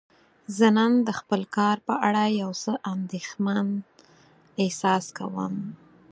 زه 0.57 0.67
نن 0.77 0.91
د 1.07 1.09
خپل 1.19 1.41
کار 1.57 1.77
په 1.87 1.93
اړه 2.07 2.23
یو 2.41 2.51
څه 2.63 2.71
اندیښمن 2.93 3.67
احساس 4.63 5.05
کوم. 5.17 5.55